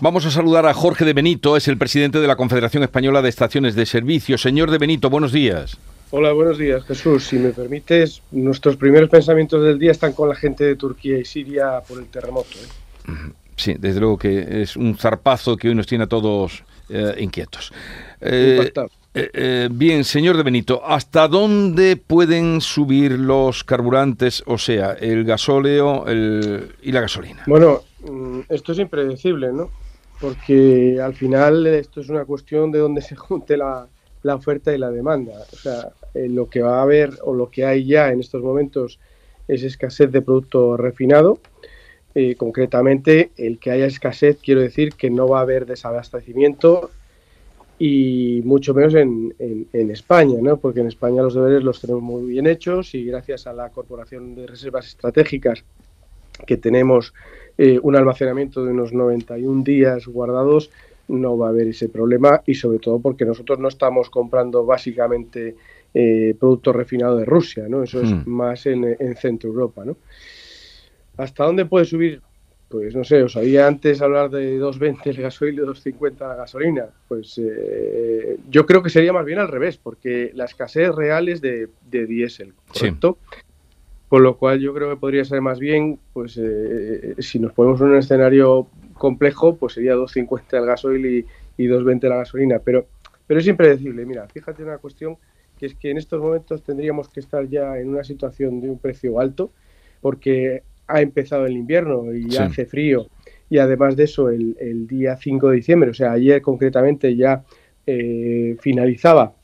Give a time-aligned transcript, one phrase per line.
[0.00, 3.30] Vamos a saludar a Jorge de Benito, es el presidente de la Confederación Española de
[3.30, 4.36] Estaciones de Servicio.
[4.36, 5.78] Señor de Benito, buenos días.
[6.10, 7.24] Hola, buenos días, Jesús.
[7.24, 11.24] Si me permites, nuestros primeros pensamientos del día están con la gente de Turquía y
[11.24, 12.50] Siria por el terremoto.
[12.58, 13.12] ¿eh?
[13.56, 17.72] Sí, desde luego que es un zarpazo que hoy nos tiene a todos eh, inquietos.
[18.20, 26.04] Eh, bien, señor de Benito, ¿hasta dónde pueden subir los carburantes, o sea, el gasóleo
[26.82, 27.44] y la gasolina?
[27.46, 29.70] Bueno, mm, esto es impredecible, ¿no?
[30.20, 33.88] Porque al final esto es una cuestión de dónde se junte la,
[34.24, 35.34] oferta y la demanda.
[35.52, 38.42] O sea, eh, lo que va a haber o lo que hay ya en estos
[38.42, 38.98] momentos
[39.46, 41.38] es escasez de producto refinado.
[42.14, 46.90] Eh, concretamente, el que haya escasez, quiero decir que no va a haber desabastecimiento
[47.78, 50.56] y mucho menos en, en, España, ¿no?
[50.56, 54.34] porque en España los deberes los tenemos muy bien hechos y gracias a la Corporación
[54.34, 55.62] de Reservas Estratégicas
[56.46, 57.14] que tenemos
[57.58, 60.70] eh, un almacenamiento de unos 91 días guardados,
[61.08, 65.54] no va a haber ese problema y sobre todo porque nosotros no estamos comprando básicamente
[65.94, 67.82] eh, producto refinado de Rusia, ¿no?
[67.82, 68.22] Eso es hmm.
[68.26, 69.96] más en, Centro Europa, ¿no?
[71.16, 72.20] ¿Hasta dónde puede subir?
[72.68, 76.86] Pues no sé, os había antes hablar de 2.20 el gasoil y 2.50 la gasolina.
[77.06, 81.40] Pues eh, yo creo que sería más bien al revés, porque la escasez real es
[81.40, 83.18] de, de diésel, ¿correcto?
[84.08, 87.80] Con lo cual yo creo que podría ser más bien, pues eh, si nos ponemos
[87.80, 91.26] en un escenario complejo, pues sería 2,50 el gasoil y,
[91.56, 92.60] y 2,20 la gasolina.
[92.64, 92.86] Pero,
[93.26, 94.06] pero es impredecible.
[94.06, 95.16] Mira, fíjate una cuestión
[95.58, 98.78] que es que en estos momentos tendríamos que estar ya en una situación de un
[98.78, 99.50] precio alto,
[100.00, 103.06] porque ha empezado el invierno y ya hace frío.
[103.48, 107.44] Y además de eso, el, el, día 5 de diciembre, o sea, ayer concretamente ya
[107.86, 109.34] eh, finalizaba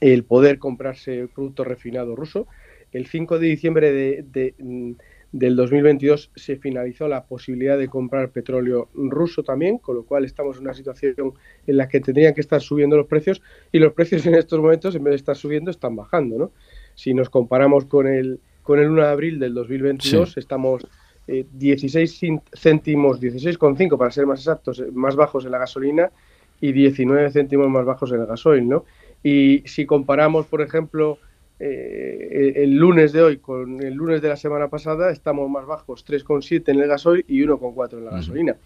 [0.00, 2.46] el poder comprarse producto refinado ruso.
[2.94, 4.92] El 5 de diciembre de, mm,
[5.32, 10.56] del 2022 se finalizó la posibilidad de comprar petróleo ruso también, con lo cual estamos
[10.56, 11.34] en una situación
[11.66, 14.94] en la que tendrían que estar subiendo los precios y los precios en estos momentos,
[14.94, 16.38] en vez de estar subiendo, están bajando.
[16.38, 16.52] ¿no?
[16.94, 20.86] Si nos comparamos con el, con el 1 de abril del 2022, estamos
[21.26, 26.12] 16 eh, céntimos, 16,5 para ser más exactos, eh, más bajos en la gasolina
[26.60, 28.68] y 19 céntimos más bajos en el gasoil.
[28.68, 28.84] ¿no?
[29.24, 31.18] Y si comparamos, por ejemplo,
[31.66, 36.04] eh, el lunes de hoy con el lunes de la semana pasada estamos más bajos,
[36.06, 38.56] 3,7 en el gasoil y 1,4 en la gasolina.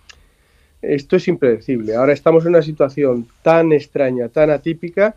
[0.83, 1.95] Esto es impredecible.
[1.95, 5.15] Ahora estamos en una situación tan extraña, tan atípica,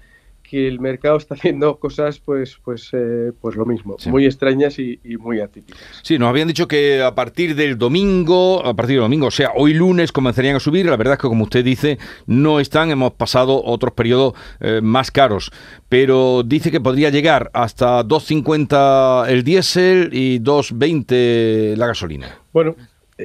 [0.52, 5.00] que el mercado está haciendo cosas, pues, pues, eh, pues lo mismo, muy extrañas y,
[5.18, 5.82] muy atípicas.
[6.04, 9.52] Sí, nos habían dicho que a partir del domingo, a partir del domingo, o sea,
[9.56, 10.88] hoy lunes comenzarían a subir.
[10.88, 12.92] La verdad es que, como usted dice, no están.
[12.92, 15.54] Hemos pasado otros periodos eh, más caros,
[15.88, 22.40] pero dice que podría llegar hasta 2.50 el diésel y 2.20 la gasolina.
[22.52, 22.76] Bueno,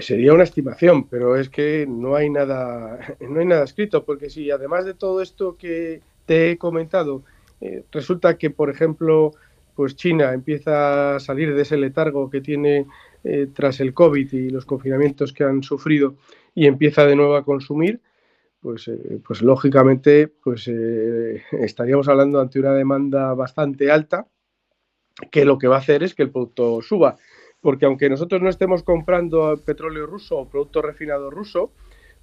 [0.01, 4.53] sería una estimación, pero es que no hay nada, no hay nada escrito, porque si
[4.53, 7.23] además de todo esto que te he comentado,
[7.61, 9.33] eh, resulta que, por ejemplo,
[9.75, 12.87] pues China empieza a salir de ese letargo que tiene
[13.25, 16.17] eh, tras el COVID y los confinamientos que han sufrido
[16.55, 18.01] y empieza de nuevo a consumir,
[18.61, 24.27] pues, eh, pues lógicamente pues, estaríamos hablando ante una demanda bastante alta
[25.31, 27.17] que lo que va a hacer es que el producto suba.
[27.61, 31.73] Porque aunque nosotros no estemos comprando petróleo ruso o producto refinado ruso,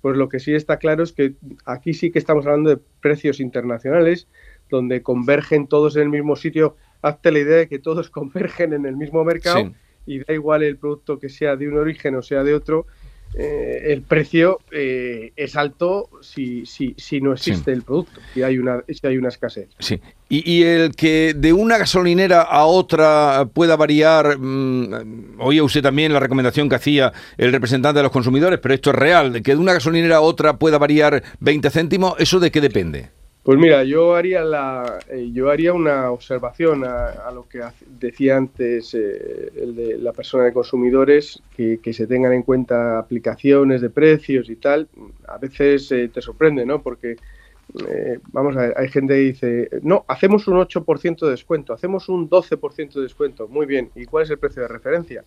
[0.04, 3.40] pues lo que sí está claro es que aquí sí que estamos hablando de precios
[3.40, 4.28] internacionales,
[4.70, 6.76] donde convergen todos en el mismo sitio.
[7.02, 9.72] Hazte la idea de que todos convergen en el mismo mercado
[10.06, 12.86] y da igual el producto que sea de un origen o sea de otro,
[13.36, 18.58] eh, el precio eh, es alto si, si, si no existe el producto, si hay
[18.58, 19.70] una, si hay una escasez.
[19.80, 20.00] Sí.
[20.30, 26.20] Y, el que de una gasolinera a otra pueda variar, mmm, oía usted también la
[26.20, 29.58] recomendación que hacía el representante de los consumidores, pero esto es real, de que de
[29.58, 33.10] una gasolinera a otra pueda variar 20 céntimos, ¿eso de qué depende?
[33.44, 37.62] Pues mira, yo haría la, eh, yo haría una observación a, lo que
[38.00, 43.82] decía antes eh, el de la persona de consumidores, que, se tengan en cuenta aplicaciones
[43.82, 44.88] de precios y tal.
[45.28, 46.82] A veces eh, te sorprende, ¿no?
[46.82, 47.18] Porque
[48.32, 52.30] vamos a ver, hay gente que dice, no, hacemos un 8% de descuento, hacemos un
[52.30, 53.50] 12% de descuento.
[53.50, 55.26] Muy bien, ¿y cuál es el precio de referencia?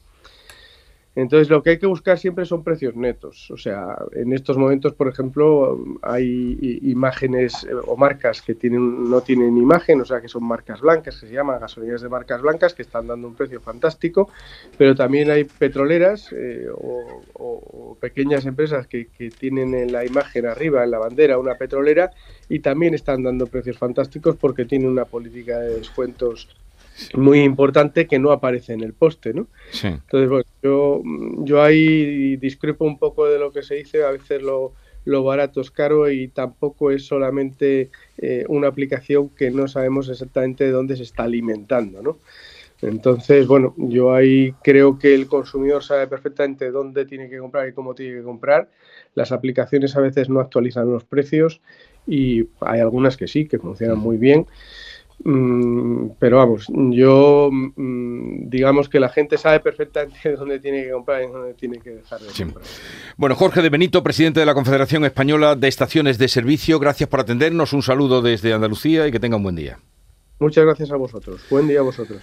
[1.16, 3.50] Entonces, lo que hay que buscar siempre son precios netos.
[3.50, 9.22] O sea, en estos momentos, por ejemplo, hay imágenes eh, o marcas que tienen, no
[9.22, 12.74] tienen imagen, o sea, que son marcas blancas, que se llaman gasolineras de marcas blancas,
[12.74, 14.30] que están dando un precio fantástico,
[14.76, 20.84] pero también hay petroleras eh, o, pequeñas empresas que, que tienen en la imagen arriba,
[20.84, 22.10] en la bandera, una petrolera
[22.50, 26.54] y también están dando precios fantásticos porque tienen una política de descuentos
[27.14, 29.48] muy importante que no aparece en el poste, ¿no?
[29.82, 31.02] Entonces, bueno, yo,
[31.44, 34.72] yo ahí discrepo un poco de lo que se dice, a veces lo,
[35.04, 40.64] lo barato es caro y tampoco es solamente eh, una aplicación que no sabemos exactamente
[40.64, 42.18] de dónde se está alimentando, ¿no?
[42.82, 47.72] Entonces, bueno, yo ahí creo que el consumidor sabe perfectamente dónde tiene que comprar y
[47.72, 48.68] cómo tiene que comprar.
[49.14, 51.62] Las aplicaciones a veces no actualizan los precios
[52.06, 54.46] y hay algunas que sí, que funcionan muy bien.
[55.24, 61.22] Mm, pero vamos, yo mm, digamos que la gente sabe perfectamente dónde tiene que comprar
[61.22, 62.64] y dónde tiene que dejar de comprar.
[63.16, 67.20] Bueno, Jorge de Benito, presidente de la Confederación Española de Estaciones de Servicio, gracias por
[67.20, 67.72] atendernos.
[67.72, 69.78] Un saludo desde Andalucía y que tenga un buen día.
[70.38, 71.40] Muchas gracias a vosotros.
[71.48, 72.20] Buen día a vosotros.